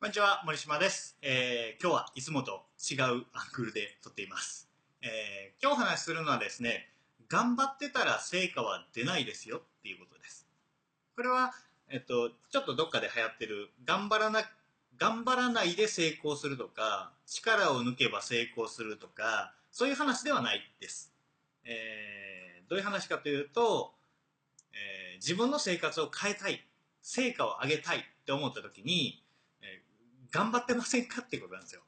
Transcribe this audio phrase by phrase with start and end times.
[0.00, 1.18] こんにちは、森島です。
[1.22, 4.68] えー今日はいつもと違うアングルで撮っています。
[5.02, 6.88] えー今日お話しするのはですね、
[7.28, 10.46] 頑張ってたら成果は出ないですよっていうことです。
[11.16, 11.52] これは、
[11.88, 14.48] えっと、ちょっとどっかで流行ってる、頑張らな、
[14.98, 21.12] 頑張らないで成功するとか、力を抜けば成功するとか、そういう話ではないです。
[21.64, 23.92] えーどういう話かというと、
[24.74, 26.64] えー自分の生活を変えたい、
[27.02, 29.24] 成果を上げたいって思った時に、
[30.30, 31.82] 頑張ってませんかってことなんですよ。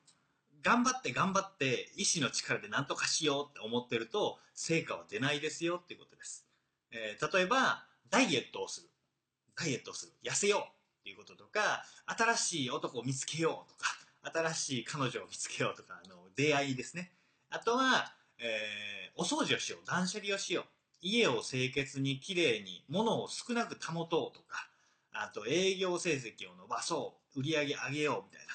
[0.62, 6.46] 頑張って頑張って意志の力で何とかしようって思ってると成果は出ないですよっていうことです。
[6.92, 8.88] えー例えば、ダイエットをする。
[9.56, 10.12] ダイエットをする。
[10.22, 13.90] 痩せようっていうこととか、新しい男を見つけようとか、
[14.52, 17.12] 新しい彼女を見つけようとか、あの、出会いですね。
[17.48, 19.86] あとは、えーお掃除をしよう。
[19.86, 20.64] 断捨離をしよう。
[21.02, 24.68] 家を清潔にきれいに、物を少なく保とうとか、
[25.12, 28.52] あと営業成績を伸ばそう、売り上げ上げようみたいな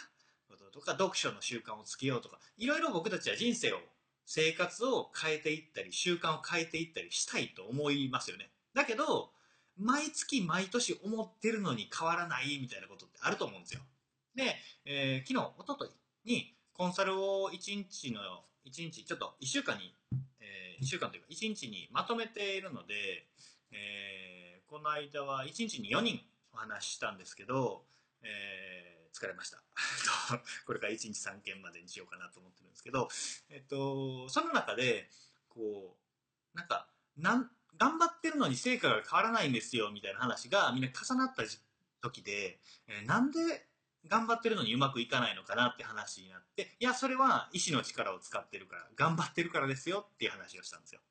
[0.50, 3.78] こととか、読書の習慣をつけようとか、いろいろ僕たちは人生を、
[4.26, 8.50] 生活を変えていったり、習慣を変えていったりしたいと思いますよね。
[8.74, 9.32] だけど、
[9.78, 13.82] 毎月毎年思ってるのに変わらないみたいなことってあると思うんですよ。
[14.36, 15.92] で、えー昨日、一昨
[16.24, 18.22] 日にコンサルを1日の、
[18.66, 19.94] 1日、ちょっと1週間に、
[20.40, 23.28] え1週間というか1日にまとめているので、
[23.72, 24.36] えー
[24.68, 26.20] この間は1日に4人
[26.52, 27.86] お話ししたんですけど、
[28.24, 29.64] えー疲れました。
[30.68, 33.08] これから1日3件までにしようかなと思ってるんですけど、
[33.48, 35.10] えっと、その中で、
[35.48, 35.98] こ
[36.54, 41.44] う、なんか、なん、頑張ってるのに成果が変わらないんですよ、みたいな話がみんな重なった
[42.02, 43.68] 時で、えーなんで
[44.08, 51.02] 頑張ってるのにうまくいかないのかなって話になって、いや、それは意志の力を使ってるから、頑張ってるからですよっていう話をしたんですよ。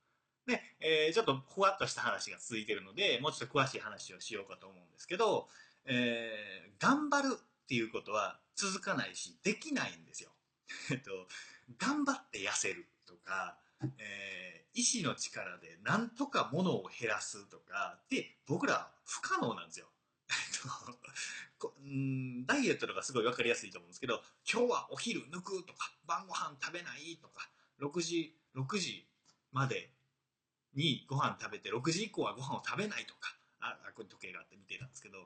[0.47, 5.49] で、えーちょっとふわっとした話が続いてるので、もうちょっと詳しい話をしようかと思うんですけど、
[5.87, 10.31] えー頑張るっていうことは続かないし、できないんですよ。
[10.91, 11.29] えっと、
[11.79, 13.59] 頑張って痩せるとか、
[13.99, 19.87] えー意志の力でなんとか物を減らすとかって僕ら不可能なんですよ。
[22.47, 27.49] ダイエットとかすごい分かりやすいと思うんですけど今日はお昼抜くとか晩ご飯食べないとか
[27.81, 29.07] 6時6時
[29.53, 29.91] まで
[30.75, 35.17] にご飯食べて6時以降はご飯を食べないとかああこれ時計があって見てたんですけど、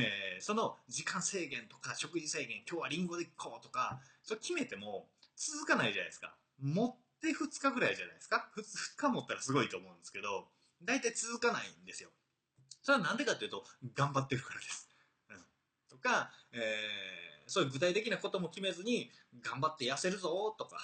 [0.00, 6.34] えーその時間制限とか食事制限今日はリンゴで行こうとかそれ決めても続かないじゃないですか。
[6.62, 8.48] 持って2日ぐらいじゃないですか。
[8.56, 8.62] 2,
[8.96, 10.48] 日持ったらすごいと思うんですけど
[10.82, 12.08] 大体続かないんですよ。
[12.82, 13.64] それはなんでかっていうと
[13.94, 14.88] 頑張ってるからです、
[15.30, 15.36] うん、
[15.90, 20.78] とか、えーそういう具体的なことも決めずに頑張って痩せるぞとか。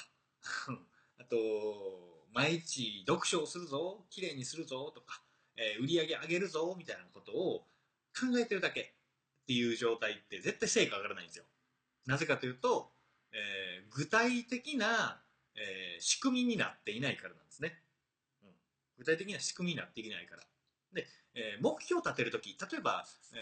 [1.20, 1.36] あと
[2.32, 5.22] 毎日読書をするぞきれいにするぞとか、
[5.56, 7.66] えー売り上げ上げるぞみたいなことを
[8.18, 8.84] 考えてるだけっ
[9.46, 11.44] ていう状態って絶対成果上がらないんですよ。
[12.06, 12.92] なぜかというと、
[13.32, 15.20] えー具体的な、
[15.56, 17.78] えー仕組みになっていないからなんですね、
[18.42, 18.50] うん、
[18.98, 20.42] 具体的な仕組みになっていないから。
[20.92, 23.38] で、えー目標を立てるとき例えば、え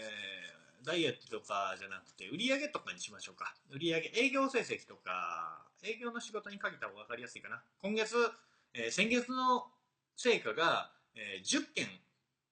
[0.59, 3.55] ーダイエットとかじゃなくて売り上げとかにしましょうか。
[3.71, 7.63] 売り上げ営業成績とか営業の仕事にかけた方が分かりやすいかな。
[7.81, 8.15] 今月、
[8.73, 9.71] えー先月の
[10.17, 11.87] 成果が、えー10件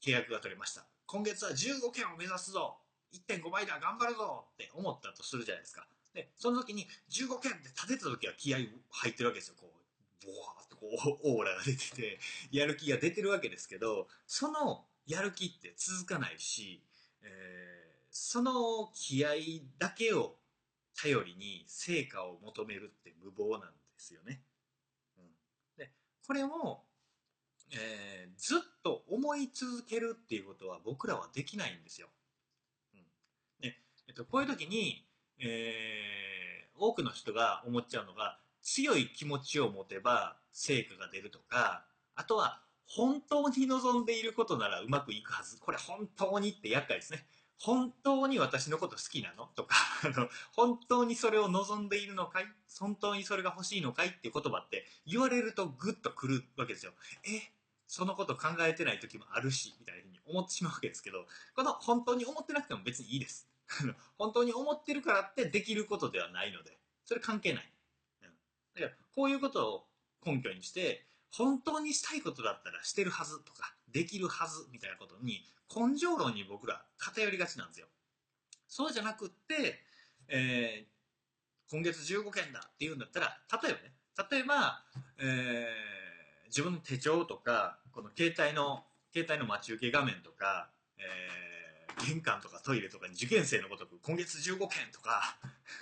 [0.04, 0.86] 契約が取れました。
[1.06, 2.78] 今月は15件を目指すぞ。
[3.14, 4.46] 1.5倍だ頑張るぞ。
[4.54, 5.86] って思ったとするじゃないですか。
[6.14, 9.56] でその時に15件って立てた時は気合入ってるわけですよ。
[9.60, 10.88] こうボワーっとこ
[11.24, 12.20] うオーラが出てて
[12.52, 16.84] やる気が出てるわけですけどそのやる気って続かないし、
[17.24, 19.30] えーその気合
[19.80, 20.36] だけを
[21.02, 24.42] 頼りに成果を求めるって無謀なんですよね。
[25.18, 25.24] うん、
[25.78, 25.92] で
[26.28, 26.84] これを、
[27.72, 32.08] えーずっと思い続けるっていうことは僕らはできないんですよ。
[32.96, 33.02] うん。
[33.62, 33.78] で
[34.08, 35.06] えっと、こういう時に、
[35.40, 45.58] えー多くの人が思っちゃうのが強い気持ちを持てば成果が出るとかあとは本当に望んでいることならうまくいくはず。
[45.60, 47.26] これ本当にって厄介ですね。
[47.60, 49.46] 本当に私のこと好きなの？
[49.56, 52.46] とか あの本当にそれを望んでいるのかい？
[52.80, 54.08] 本当にそれが欲しいのかい？
[54.10, 56.94] っていう言葉って言われるとグッとくるわけですよ。
[57.24, 57.54] え？
[57.92, 63.50] そのこと考えてない時もあるしみたいに思ってしまうわけですけどこの本当に思ってなくても別にいいです。
[64.18, 67.74] 本当に思ってるからってできることではないのでそれ関係ない、
[68.22, 68.30] うん、
[68.76, 69.90] だからこういうことを
[70.26, 77.88] 根拠にして本当にしたいことだったらしてるはずとかできるはずみたいなことに根性論に僕ら偏りがちなんですよ。
[78.68, 79.84] そうじゃなくって、
[80.28, 80.92] えー
[81.70, 83.96] 今月15件だっていうんだったら例えばね
[84.30, 84.86] 例えば、
[85.18, 86.02] えー
[86.52, 88.84] 自分の手帳とかこの携帯の
[89.14, 91.42] 携帯の待ち受け画面とか、えー
[92.06, 95.38] 玄関とかトイレとかに受験生のごとく今月15件とか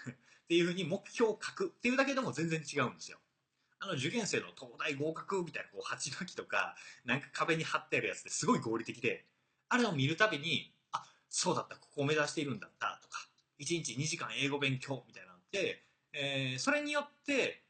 [0.09, 0.13] っ
[0.47, 3.19] ていうふうに目標を書くっていうだけでも全然違うんですよ。
[3.81, 6.75] あの受験生の東大合格みたいなこう鉢巻きとか
[7.05, 9.25] なんか壁に貼ってあるやつってすごい合理的で
[9.69, 13.29] あれを見るたびにあそうだったここを目指しているんだったとか
[13.59, 17.63] 1日2時間英語勉強みたいなのって、えー、それによって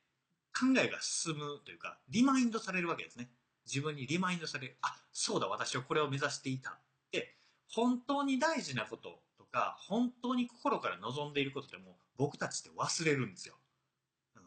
[0.52, 3.30] 考えが進むというかリマインドされるわけですね
[3.70, 4.78] 自分にリマインドされる。
[4.82, 6.80] あそうだ私はこれを目指していたっ
[7.12, 7.36] て
[7.72, 13.56] 本当に大事なこととか本当に心から望んでいることでも僕たちって忘れるんですよ。
[14.36, 14.42] うん。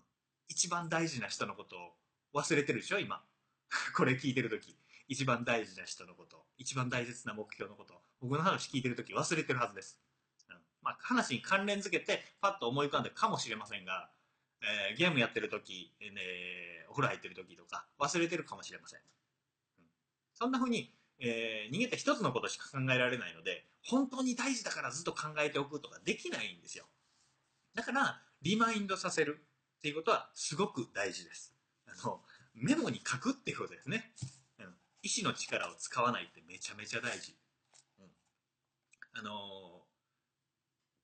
[0.49, 3.23] 一番大事な人のことを忘れてるでしょ今。
[3.97, 4.77] これ聞いてる時。
[5.09, 10.01] 一番大事な人のこと一番大切な目標のこと僕の話聞いてる時忘れてるはずです、
[10.49, 10.57] うん。
[10.81, 14.11] まあ、話に関連づけてパッと思い浮かんでかもしれませんが、
[14.63, 19.01] えー、ゲームやってる時、えー、お風呂入ってる時とか忘れてるかもしれません、
[19.79, 19.85] うん、
[20.35, 26.85] そんな風に、えー、逃げて一つのことしか考えられないので本当に大事だからずっと考えておくとかできないんですよ
[27.75, 29.45] だからリマインドさせる
[29.79, 31.53] っていうことはすごく大事です。
[31.89, 32.21] あの、
[32.55, 34.13] メモに書くっていうことですね。
[34.61, 34.67] うん。
[35.03, 37.37] 意志の力を使わないってめちゃめちゃ大事。
[37.99, 38.07] うん。
[39.15, 39.83] あの、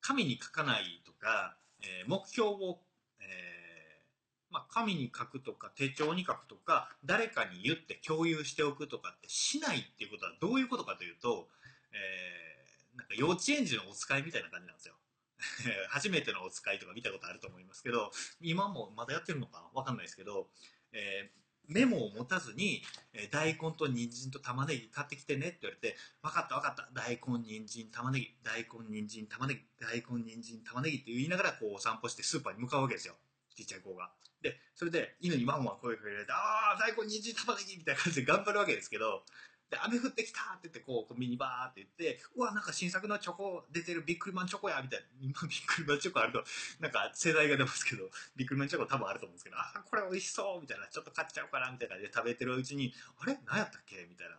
[0.00, 2.78] 紙に書かないとか、えー、目標を、
[3.20, 11.49] えー、まあ、紙に書くとか手帳に書くとか誰かに言って共有しておくとかってしないっていうことはどういうことかというと、
[11.93, 14.94] えー、なんか幼稚園児のお使いみたいな感じなんですよ。
[15.88, 18.11] 初めてのお使いとか見たことあると思いますけど、
[18.41, 20.49] 今もまだやってるのかわかんないですけど、
[20.93, 21.38] えー、
[21.69, 22.82] メモを持たずに、
[23.12, 33.15] え、大根と人参と玉ねぎ買ってきてねって言われて、分かった分かった、大根、人参、玉ねぎ、大根、人参、玉ねぎ、大根、人参、玉ねぎって言いながらこうお散歩してスーパーに向かうわけですよ。
[33.55, 34.11] ちっちゃい子が。
[34.41, 39.23] で、それで犬にワンワン声かけられて、ああ、大根、人参、玉ねぎみたいな感じで頑張るわけですけど、
[39.70, 45.06] で、雨降ってきたって言って、こう、コンビニバーって言って、うわ、なんか新作のチョコ出てるビックリマンチョコや、みたいな。
[45.20, 46.43] 今ビックリマンチョコあると、
[46.81, 50.87] なんか世代が出ますけど、ビックリマンチョコ多分あると思うんですけど、あ、これ美味しそうみたいな。
[50.87, 53.38] ちょっと買っちゃおうかなみたいな感じで食べてるうちに、あれ？
[53.47, 54.06] 何やったっけ？
[54.09, 54.37] みたいな。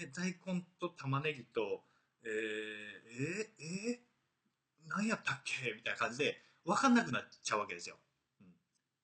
[0.00, 1.84] え、大根と玉ねぎと、
[2.24, 5.72] えー、えー、えー、何やったっけ？
[5.72, 7.96] みたいな感じで、わかんなくなっちゃうわけですよ。
[8.40, 8.46] うん。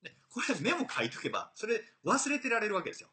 [0.03, 3.09] で、これメモ書いとけば、それ忘れてられるわけですよ。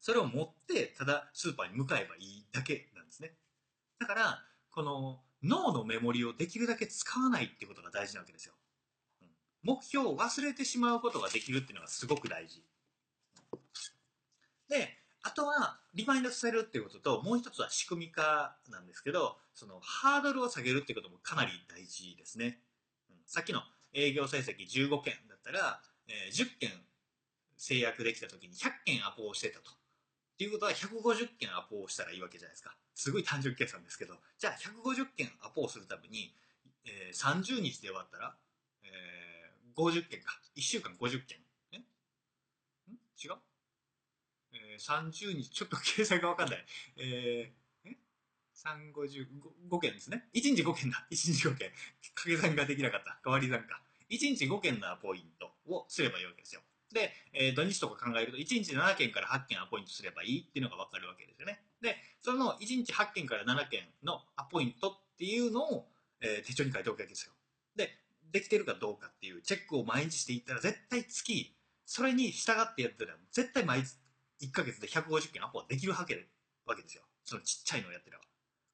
[0.00, 3.32] それを持ってただスーパーに向かえばいいだけなんですね。
[3.98, 8.54] だからこの脳のメモリをできるだけ使わないっていうことが大事なわけですよ、
[9.22, 9.28] うん、
[9.62, 12.62] 目標を忘れてしまうことができるっていうのがすごく大事。
[14.68, 22.60] であとはリマインドさせるっていうことともう一つは仕組み化なんですけどそのハードルを下げるってこともかなり大事ですね、
[23.10, 23.60] うん、さっきの
[23.92, 26.70] 営業成績15件だったら、えー、10件
[27.56, 29.70] 制約できた時に100件アポをしてたと。
[30.38, 32.72] っていうことは150件アポをしたらいいわけじゃないですか。
[32.94, 34.52] すごい単純計算ですけど、じゃあ
[34.86, 36.32] 150件アポをするために、
[36.86, 38.36] えー、30日で終わったら、
[38.84, 40.38] えー、50件か。
[40.54, 41.38] 1週間50件。
[41.72, 41.78] え？
[41.78, 41.80] ん？
[41.82, 43.36] 違う？
[44.52, 46.64] えー、30日、ちょっと計算がわかんない。
[46.98, 47.96] えー、え
[48.54, 49.26] ?3、50、
[49.68, 50.28] 5件ですね。
[50.34, 51.04] 1日5件だ。
[51.10, 51.72] 1日5件。
[52.14, 53.18] 掛け算ができなかった。
[53.24, 53.82] 代わり算か。
[54.08, 56.60] 1日5件のアポイントをすればいいわけですよ。
[56.92, 61.60] で、えー、土日とか考えると、1日7件から8件アポイントすればいいっていうのが分かるわけですよね。
[61.80, 65.88] で、その1日8件から7件のアポイントっていうのを、
[66.20, 67.32] えー、手帳に書いておくわけですよ。
[67.76, 67.90] で、
[68.32, 76.26] できてるかどうかっていうチェックを毎日していったら、絶対月、それに従ってやったら、絶対毎1ヶ月で150件アポはできるわけ
[76.66, 77.02] わけですよ。
[77.24, 78.22] そのちっちゃいのをやってれば。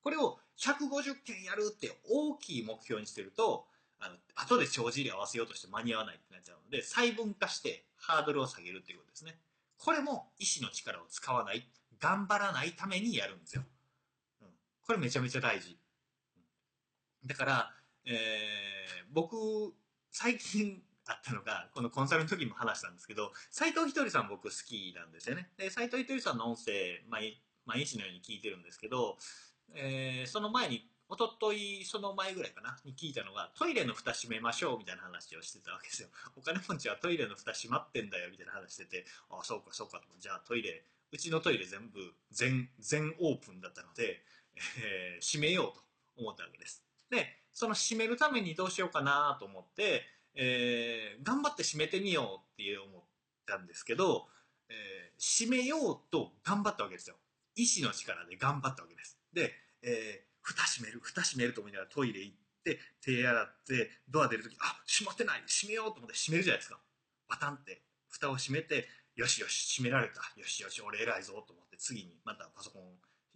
[0.03, 3.67] これを150件やるって大きい目標にしてると、
[4.05, 9.39] あの、後で帳尻合わせようとして間に合わないってなっちゃうので、細分化してハードルを下げるっていうことですね。
[9.79, 11.69] これも意志の力を使わない、
[11.99, 13.63] 頑張らないためにやるんですよ。
[14.43, 14.49] うん、
[14.87, 15.79] これめちゃめちゃ大事。
[17.25, 19.37] だから、えー、僕、
[20.11, 25.51] 最近あったのが、このコンサルの時も話したんですけど、斎藤ひとりさん僕好きなんですよね。
[25.57, 29.17] で、斎藤ひとりさんの音声、毎毎日のように聞いてるんですけど、
[29.75, 36.09] えー、その前におととい、その前ぐらいかな、に聞いたのが、トイレの蓋閉めましょうみたいな話をしてたわけですよ。
[36.37, 40.07] お金持ちはトイレの蓋閉まってんだよみたいな話してて、ああ、そうかそうかと。
[40.19, 40.83] じゃあトイレ、
[41.13, 44.23] うちのトイレ全部全、全オープンだったので、
[44.79, 45.83] えー、閉めようと
[46.17, 46.83] 思ったわけです。
[47.11, 50.03] で、その閉めるためにどうしようかなと思って、
[50.35, 53.03] えー、頑張って閉めてみようって思っ
[53.47, 54.27] たんですけど、
[54.69, 57.17] えー、閉めようと頑張ったわけですよ。
[57.55, 59.19] 意志の力で頑張ったわけです。
[59.33, 66.79] で、えー、蓋閉める、蓋閉めると思いながらトイレ行って、手洗って、ドア出るとき、あ、閉まってない、閉めようと思って閉めるじゃないですか。
[67.27, 68.87] パタンって、蓋を閉めて、
[69.17, 70.21] よしよし、閉められた。
[70.39, 72.83] よしよし、俺偉いぞと思って、次にまたパソコン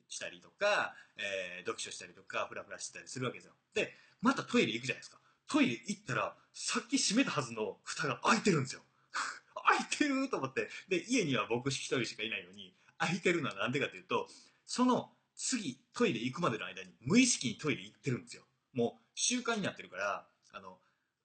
[0.08, 3.54] したりとか、えー、読書したりとか、フラフラしてたりするわけですよ。
[3.74, 5.18] で、またトイレ行くじゃないですか。
[5.46, 8.82] トイレ行ったら、さっき閉めたはずの蓋が開いてるんですよ。
[9.66, 10.68] 開いてると思って。
[10.88, 14.28] で、家には僕一人しかいないのに、開いてるのはなんでかというと、
[14.66, 18.42] その次、トイレ行くまでの間に無意識にトイレ行ってるんですよ。
[18.74, 20.78] もう習慣になってるから、あの、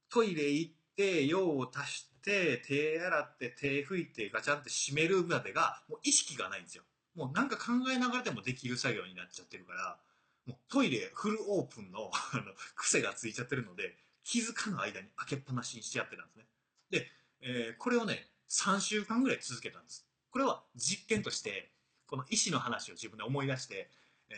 [0.09, 6.83] トイレ行って、用を足して、手洗って、手拭いて、ガチャンって閉めるまでが、もう意識がないんですよ。
[7.15, 9.97] もうなんか考えながらでもできる作業になっちゃってるから、
[10.45, 12.43] もうトイレフルオープンのあの
[12.75, 16.45] 癖がついちゃってるので、気づかぬ間に開けっぱなしにしちゃってたんですね。
[16.91, 17.07] で、
[17.41, 20.05] えー、これをね、3週間ぐらい続けたんです。
[20.29, 21.71] これは実験として、
[22.05, 23.89] この医師の話を自分で思い出して、
[24.29, 24.35] え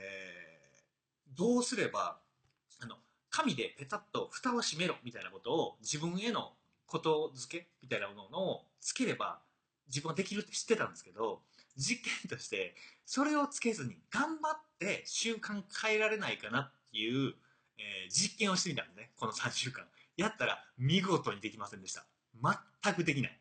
[1.34, 2.18] ー、どうすれば、
[2.80, 2.96] あの、
[3.30, 6.54] 紙でペタッと蓋を閉めろみたいなことを自分への
[6.86, 9.40] ことづけみたいなものをつければ
[9.88, 11.42] 自分はできるって知ってたんですけど、
[11.78, 12.76] 実験として
[13.06, 17.34] それをつけずに頑張って習慣変えられないかなっていう、
[17.78, 19.12] えー、実験をしてみたんですね。
[19.20, 19.86] この3週間。
[20.18, 22.06] やったら見事にできませんでした。
[22.84, 23.40] 全くできない。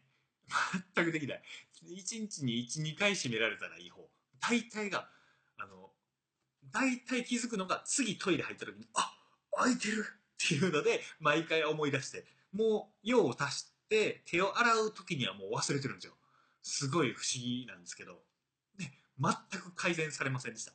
[0.95, 1.43] 全くできない。
[1.87, 4.09] 1日に1、2回閉められたらいい方。
[4.41, 5.09] 大体が、
[6.73, 9.13] 大体気づくのが次トイレ入った時に、あ
[9.57, 10.05] 開いてる
[10.45, 16.15] っていうので、毎回思い出して、もう用を足して手を洗う時にはもう忘れてるんですよ。
[16.63, 18.23] すごい不思議なんですけど、
[18.79, 20.73] ね、全く改善されませんでした。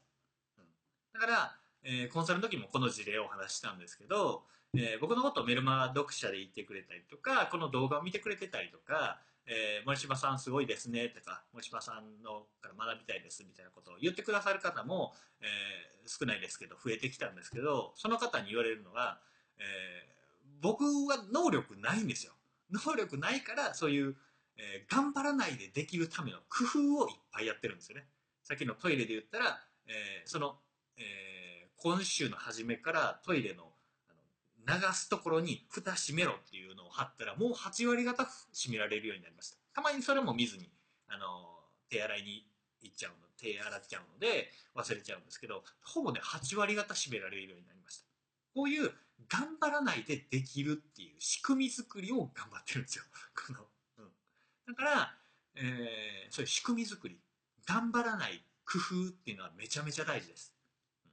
[0.57, 0.65] うん、
[1.13, 4.43] だから、えー、コンサルの時もこの事例をお話したんですけど、
[4.75, 9.19] えー、僕のことをメルマ読者で言ってくれたりとか、この動画を見てくれてたりとか、
[9.51, 19.19] えー、森島さんすごいですねとか、森島さんのから学びたいですみたいなことを言ってくださる方も、えー、少ないですけど、増えてきたんですけど、その方に言われるのが、
[19.57, 22.33] えー、僕は能力ないんですよ。
[22.71, 24.15] 能力ないから、そういう、
[24.57, 26.65] えー、頑張らないでできるための工
[26.97, 28.05] 夫をいっぱいやってるんですよね。
[28.43, 30.57] さっきのトイレで言ったら、えー、その、
[30.97, 33.71] えー、今週の初めからトイレの
[34.69, 38.23] 流すところに蓋閉めろっていうのを貼ったらもう8割方
[38.53, 39.57] 閉められるようになりました。
[39.73, 40.69] たまにそれも見ずに
[41.07, 41.25] あの
[41.89, 42.45] 手洗いに
[42.81, 48.05] 行っちゃうの手洗っちゃうので忘れちゃうんですけどほぼね8割方閉められるようになりました。
[48.53, 48.91] こういう
[49.27, 53.03] 頑張らないでできるっていう仕組み作りを頑張ってるんですよ。
[53.35, 54.11] この、うん、
[54.67, 55.17] だから、
[55.55, 57.19] えー、そういう仕組み作り
[57.65, 60.53] 頑張らない工夫っていうのはめちゃめちゃ大事です、
[61.05, 61.11] うん、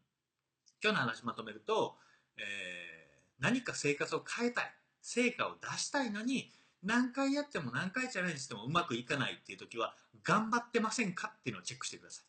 [0.83, 1.99] 今日の話まとめると、
[2.37, 3.06] えー
[3.39, 4.73] 何か生活を変えたい。
[5.03, 6.51] 成果を出したいのに
[6.83, 12.25] 何回やっても何回チャレンジしてもうまくいかないっていう時は頑張ってませんかっていうのをチェックしてください。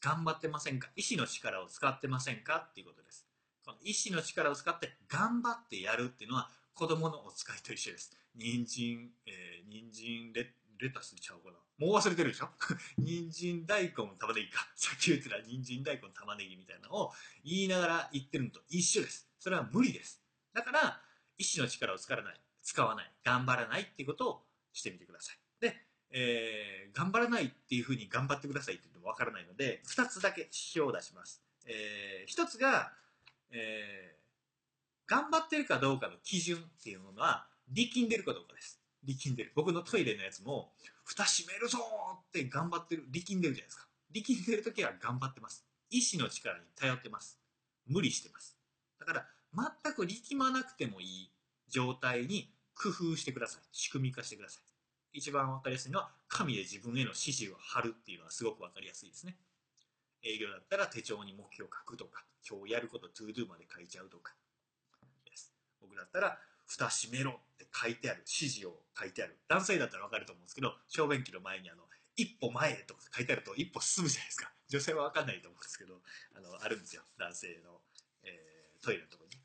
[0.00, 0.88] 頑張ってませんか。
[0.96, 3.26] 意志の力を使ってませんかっていうことです。
[3.64, 8.16] この意志の力を使って頑張ってやるっていうのは子供のお使いと一緒です。
[8.34, 11.58] 人参、えー、人参レレタスちゃうかな。
[11.80, 12.50] もう忘れてるでしょ？
[12.98, 14.68] 人参大根玉ねぎか？
[14.76, 20.22] さっき言ってた人参大根玉ねぎみたいなのを言いながら言ってるのと一緒ですそれは無理です
[20.52, 21.02] だから、
[21.38, 25.38] 意志の力を使わない、使わない、頑張らないっていうことをしてみてください。
[25.60, 31.42] で、えー、頑張らないっていうふうに頑張ってくださいって言ってもわからないので、2つだけ指標を出します。
[31.64, 32.92] えー、1つが、
[33.50, 38.79] えー、頑張ってるかどうかの基準っていうものは、力んでるかどうかです。
[39.04, 39.52] 力んでる。
[39.54, 40.72] 僕のトイレのやつも、
[41.04, 41.78] 蓋閉めるぞ
[42.28, 43.86] って頑張ってる、力んでるじゃないですか。
[44.10, 45.64] 力んでる時は頑張ってます。
[45.90, 47.40] 意志の力に頼ってます。
[47.86, 48.56] 無理してます。
[48.98, 49.26] だから、
[49.82, 51.30] 全く力まなくてもいい
[51.68, 53.62] 状態に工夫してください。
[53.72, 54.62] 仕組み化してください。
[55.12, 59.36] 一番わかりやすいのは、紙で自分への指示を貼るっていうのはすごくわかりやすいですね。
[60.22, 64.34] 営業だったら手帳に目標を書くとか、今日やること ToDo まで書いちゃうとか
[65.24, 65.52] です。
[65.80, 66.38] 僕だったら、
[66.70, 69.36] 蓋閉めろって書いてある、指示を書いてある。
[69.48, 71.82] 男性だったらわかると思うんですけど、小便器の前にあの、
[72.16, 74.52] 一歩前へとか書いてあると一歩進むじゃないですか。
[74.68, 76.00] 女性はわかんないと思うんですけど、
[76.34, 77.02] あの、あるんですよ。
[77.18, 77.82] 男性の、
[78.22, 79.42] えー、トイレのところに。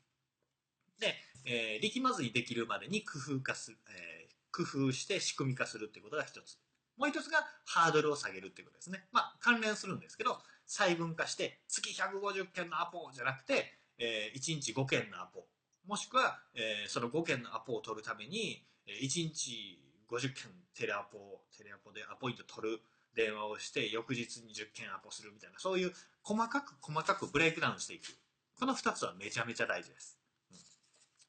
[0.98, 6.58] で、えー、力まずにできるまでに工夫化する、えー、工夫して仕組み化するってことが一つ。
[6.96, 9.08] もう一つがハードルを下げるってことですね。
[9.10, 15.46] まあ、関連するんですけど、細分化して、月150件のアポじゃなくて、えー、1日5件のアポ。
[15.86, 19.78] もしくは、えー、その5件のアポを取るために、1日
[20.08, 22.80] 50件テレアポ、テレアポでアポイント取る
[23.14, 28.16] 電話をして、翌日に10件アポするみたいな、そういう細かく細かくブレイクダウンしていく。
[28.58, 30.18] この2つはめちゃめちゃ大事です。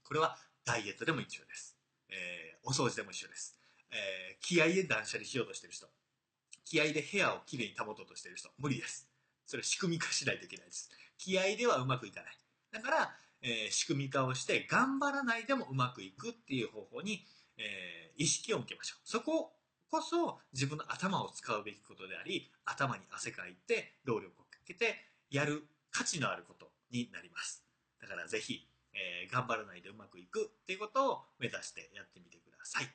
[0.03, 1.77] これはダイエットでも一緒です。
[2.09, 3.59] えー、お掃除でも一緒です。
[3.91, 5.87] えー、気合で断捨離しようとしてる人。
[6.65, 8.49] 気合で部屋をきれいに保とうとしてる人。
[8.57, 9.07] 無理です。
[9.45, 10.89] それ仕組み化しないといけないです。
[11.17, 12.37] 気合ではうまくいかない。
[12.71, 17.25] だから、えー、仕組み化をして頑張らないでもうまくいくっていう方法に、
[17.57, 19.01] えー、意識を向けましょう。
[19.03, 19.53] そこ
[19.89, 24.95] こそ自分の頭を使うべきことであり、頭に汗かいて、労力をかけて
[25.29, 27.63] やる価値のあることになります。
[28.01, 32.85] だからぜひ、えー、頑張らないでうまくいくっていうことを目指してやってみてください。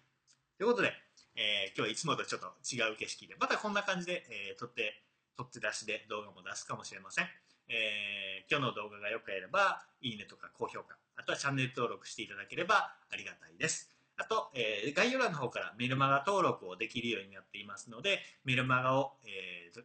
[0.59, 0.93] ということで、
[1.35, 5.03] えー、今日はいつもとちょっと違う景色で、またこんな感じで、えー、撮って、
[5.37, 7.27] 撮って出しで動画も出すかもしれません。
[7.73, 13.91] えー、今日の動画が良ければ、いいねとか高評価、あとはチャンネル登録していただければありがたいです。
[14.19, 19.83] あと、えー、概要欄の方からメルマガ登録をできるようになっていますので、メルマガを、えー、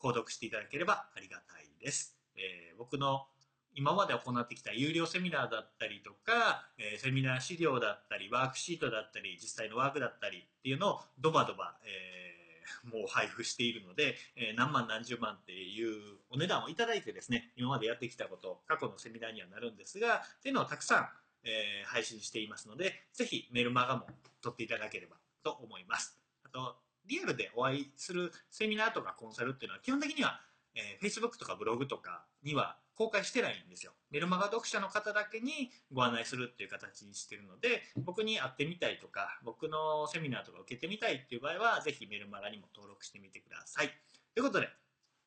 [0.00, 2.16] 購読していただければありがたいです。
[2.36, 3.26] えー、僕の
[3.74, 12.35] 今まで行ってきた有料セミナーだったりとか、えー、セミナー資料だったり、ワークシートだったり、実際のワークだったりっていうのをドバドバ、えー、
[12.84, 21.08] もう配布しているので、え、何万何十万っていうお値段をいただいてですね、今までやってきたこと、過去のセミナーにはなるんですが、っていうのをたくさん、
[21.44, 24.06] え、配信していますので、ぜひメルマガも
[24.42, 26.18] 取っていただければと思います。
[26.44, 30.40] あと、リアルでお会いするセミナーとかコンサルっていうのは基本的には、
[30.76, 33.92] えー、Facebook とかブログとかには公開してないんですよ。
[34.10, 43.90] メルマガ読者の方だけにご案内するっていう形にしてるので、僕に会ってみたいとか、僕のセミナーとか受けてみたいっていう場合は、ぜひメルマガにも登録してみてください。
[44.34, 44.68] ということで、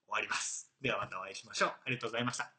[0.07, 0.71] 終わります。
[0.81, 1.69] ではまたお会いしましょう。
[1.69, 2.58] ありがとうございました。